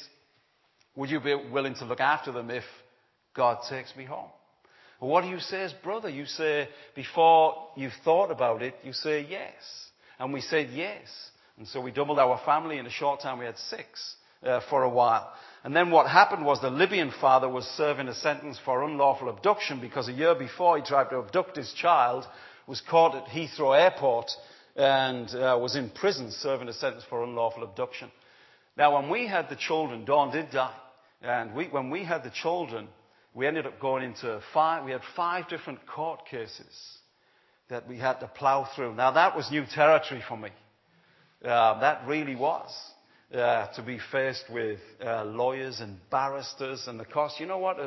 [0.96, 2.64] would you be willing to look after them if
[3.36, 4.30] God takes me home?
[5.00, 6.10] Well, what do you say as brother?
[6.10, 9.54] You say, before you've thought about it, you say yes.
[10.18, 11.08] And we said yes.
[11.58, 12.80] And so we doubled our family.
[12.80, 14.16] In a short time, we had six
[14.46, 15.32] uh, for a while.
[15.64, 19.80] And then what happened was the Libyan father was serving a sentence for unlawful abduction
[19.80, 22.26] because a year before he tried to abduct his child,
[22.68, 24.30] was caught at Heathrow Airport
[24.76, 28.12] and uh, was in prison serving a sentence for unlawful abduction.
[28.76, 30.76] Now, when we had the children, Dawn did die.
[31.22, 32.88] And we, when we had the children,
[33.34, 36.98] we ended up going into five, we had five different court cases
[37.70, 38.96] that we had to plow through.
[38.96, 40.50] Now, that was new territory for me.
[41.44, 42.93] Uh, that really was
[43.34, 47.40] uh, to be faced with uh, lawyers and barristers and the cost.
[47.40, 47.78] You know what?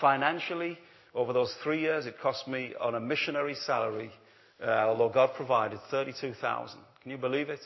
[0.00, 0.78] Financially,
[1.14, 4.10] over those three years, it cost me on a missionary salary,
[4.62, 6.78] uh, although God provided 32,000.
[7.02, 7.60] Can you believe it?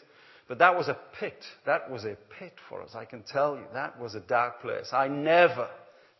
[0.48, 1.44] But that was a pit.
[1.64, 2.90] That was a pit for us.
[2.94, 4.88] I can tell you, that was a dark place.
[4.92, 5.68] I never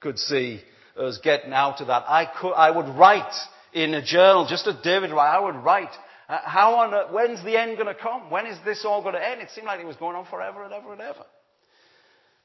[0.00, 0.60] could see
[0.96, 2.04] us getting out of that.
[2.06, 3.34] I could, I would write
[3.72, 5.90] in a journal, just as David I would write
[6.30, 8.30] Uh, how on earth, when's the end going to come?
[8.30, 9.40] When is this all going to end?
[9.40, 11.24] It seemed like it was going on forever and ever and ever.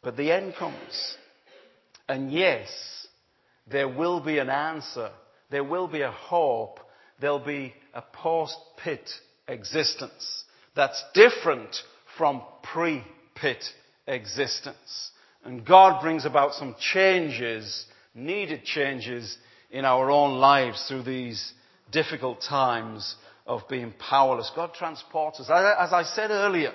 [0.01, 1.17] But the end comes.
[2.09, 2.67] And yes,
[3.69, 5.11] there will be an answer.
[5.51, 6.79] There will be a hope.
[7.21, 9.07] There'll be a post-pit
[9.47, 10.45] existence
[10.75, 11.75] that's different
[12.17, 13.63] from pre-pit
[14.07, 15.11] existence.
[15.43, 19.37] And God brings about some changes, needed changes
[19.69, 21.53] in our own lives through these
[21.91, 24.51] difficult times of being powerless.
[24.55, 25.49] God transports us.
[25.49, 26.73] As I said earlier,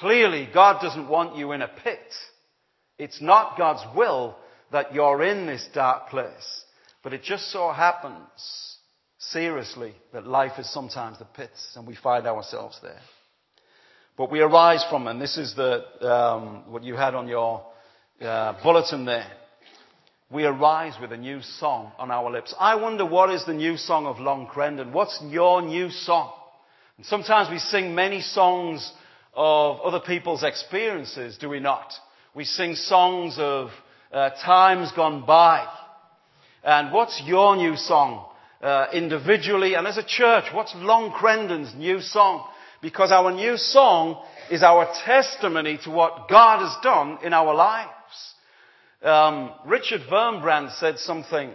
[0.00, 2.12] clearly God doesn't want you in a pit.
[2.98, 4.36] It's not God's will
[4.72, 6.64] that you're in this dark place.
[7.02, 8.76] But it just so happens,
[9.18, 13.00] seriously, that life is sometimes the pits and we find ourselves there.
[14.16, 17.64] But we arise from, and this is the, um, what you had on your
[18.20, 19.30] uh, bulletin there
[20.30, 22.54] we arise with a new song on our lips.
[22.60, 24.92] I wonder what is the new song of Long Crendon?
[24.92, 26.32] What's your new song?
[26.98, 28.92] And sometimes we sing many songs
[29.32, 31.92] of other people's experiences, do we not?
[32.34, 33.70] We sing songs of
[34.12, 35.66] uh, times gone by.
[36.62, 38.26] And what's your new song?
[38.60, 42.46] Uh, individually and as a church, what's Long Crendon's new song?
[42.82, 47.92] Because our new song is our testimony to what God has done in our lives.
[49.02, 51.52] Um, Richard Wurmbrand said something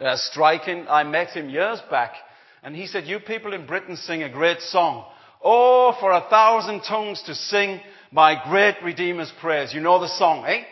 [0.00, 0.86] uh, striking.
[0.88, 2.14] I met him years back,
[2.62, 5.04] and he said, "You people in Britain sing a great song.
[5.42, 7.80] Oh, for a thousand tongues to sing
[8.10, 9.72] my great Redeemer's praise.
[9.72, 10.64] You know the song, eh?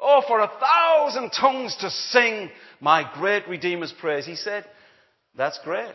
[0.00, 2.50] Oh, for a thousand tongues to sing
[2.80, 4.64] my great Redeemer's praise." He said,
[5.36, 5.94] "That's great."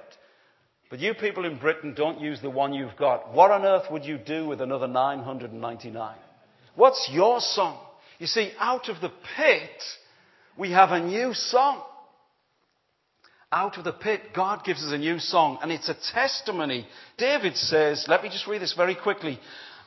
[0.92, 3.34] But you people in Britain don't use the one you've got.
[3.34, 6.16] What on earth would you do with another 999?
[6.76, 7.80] What's your song?
[8.20, 9.84] You see, out of the pit,
[10.58, 11.82] we have a new song.
[13.52, 16.88] Out of the pit, God gives us a new song, and it's a testimony.
[17.18, 19.40] David says, let me just read this very quickly.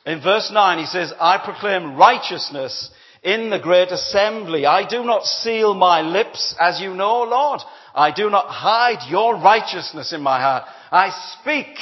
[0.05, 2.89] In verse 9, he says, I proclaim righteousness
[3.23, 4.65] in the great assembly.
[4.65, 7.59] I do not seal my lips, as you know, Lord.
[7.93, 10.63] I do not hide your righteousness in my heart.
[10.91, 11.09] I
[11.41, 11.75] speak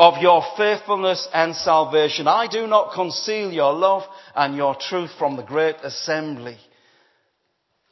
[0.00, 2.26] of your faithfulness and salvation.
[2.26, 4.02] I do not conceal your love
[4.34, 6.56] and your truth from the great assembly.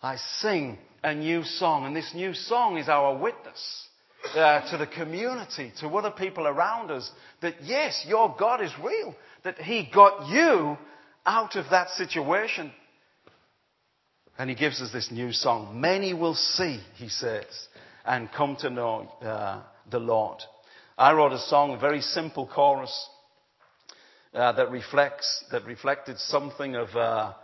[0.03, 3.89] I sing a new song, and this new song is our witness
[4.35, 7.11] uh, to the community, to other people around us,
[7.43, 10.79] that yes, your God is real, that He got you
[11.27, 12.73] out of that situation.
[14.39, 15.79] And He gives us this new song.
[15.79, 17.45] Many will see, He says,
[18.07, 20.39] and come to know uh, the Lord.
[20.99, 23.09] I wrote a song, a very simple chorus
[24.35, 27.35] uh, that reflects that reflected something of uh,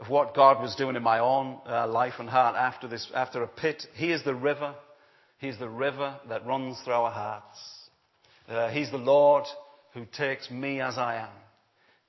[0.00, 3.44] of what God was doing in my own uh, life and heart after this after
[3.44, 3.86] a pit.
[3.94, 4.74] He is the river.
[5.38, 7.58] He's the river that runs through our hearts.
[8.48, 9.44] Uh, he's the Lord
[9.94, 11.30] who takes me as I am.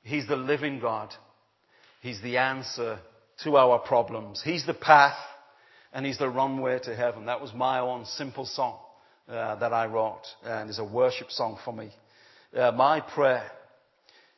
[0.01, 1.13] He's the living God.
[2.01, 2.97] He's the answer
[3.43, 4.41] to our problems.
[4.43, 5.19] He's the path
[5.93, 7.27] and He's the runway to heaven.
[7.27, 8.79] That was my own simple song.
[9.29, 11.91] Uh, that I wrote, and is a worship song for me.
[12.51, 13.43] Uh, my prayer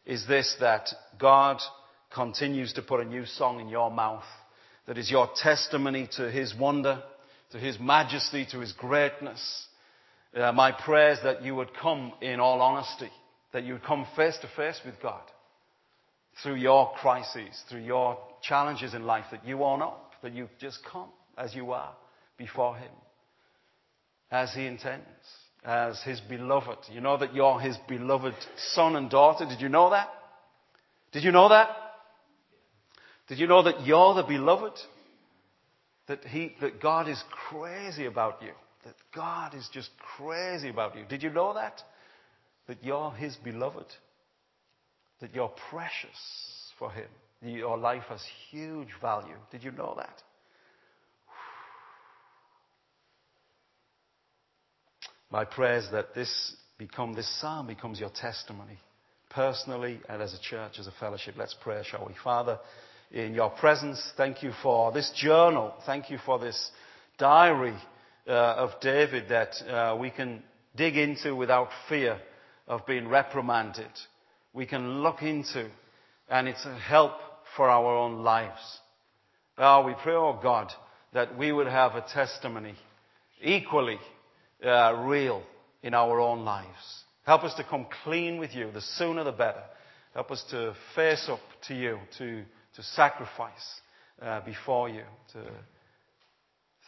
[0.05, 1.61] is this that God
[2.13, 4.25] continues to put a new song in your mouth
[4.87, 7.01] that is your testimony to His wonder,
[7.51, 9.65] to His majesty, to His greatness.
[10.35, 13.11] Uh, my prayer is that you would come in all honesty,
[13.53, 15.21] that you would come face to face with God
[16.43, 20.79] through your crises, through your challenges in life, that you own up, that you just
[20.91, 21.93] come as you are
[22.37, 22.91] before Him
[24.31, 25.05] as he intends,
[25.63, 26.77] as his beloved.
[26.91, 28.35] You know that you're his beloved
[28.73, 29.45] son and daughter.
[29.45, 30.07] Did you know that?
[31.11, 31.69] Did you know that?
[33.27, 34.79] Did you know that you're the beloved?
[36.07, 38.53] That he, that God is crazy about you.
[38.85, 41.05] That God is just crazy about you.
[41.07, 41.81] Did you know that?
[42.67, 43.85] That you're his beloved.
[45.19, 47.07] That you're precious for him.
[47.43, 49.35] Your life has huge value.
[49.51, 50.21] Did you know that?
[55.31, 58.77] My prayer is that this become, this psalm becomes your testimony,
[59.29, 61.35] personally and as a church, as a fellowship.
[61.37, 62.13] Let's pray, shall we?
[62.21, 62.59] Father,
[63.11, 65.73] in your presence, thank you for this journal.
[65.85, 66.71] Thank you for this
[67.17, 67.77] diary
[68.27, 70.43] uh, of David that uh, we can
[70.75, 72.19] dig into without fear
[72.67, 73.89] of being reprimanded.
[74.53, 75.69] We can look into,
[76.29, 77.13] and it's a help
[77.55, 78.79] for our own lives.
[79.57, 80.73] Oh, we pray, oh God,
[81.13, 82.75] that we would have a testimony
[83.41, 83.99] equally
[84.65, 85.43] uh, real
[85.83, 87.03] in our own lives.
[87.23, 88.71] Help us to come clean with you.
[88.71, 89.63] The sooner the better.
[90.13, 92.43] Help us to face up to you, to,
[92.75, 93.81] to sacrifice
[94.21, 95.03] uh, before you.
[95.33, 95.39] To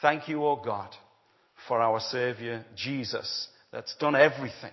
[0.01, 0.89] thank you, O oh God,
[1.67, 4.71] for our Savior Jesus that's done everything.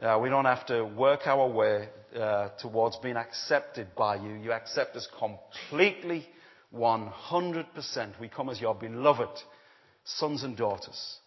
[0.00, 4.34] Uh, we don't have to work our way uh, towards being accepted by you.
[4.34, 6.26] You accept us completely,
[6.74, 8.20] 100%.
[8.20, 9.28] We come as your beloved
[10.04, 11.18] sons and daughters.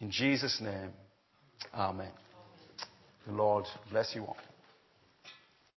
[0.00, 0.92] In Jesus' name,
[1.74, 2.10] Amen.
[3.26, 4.36] The Lord bless you all.